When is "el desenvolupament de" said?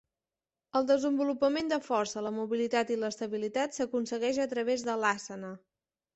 0.77-1.79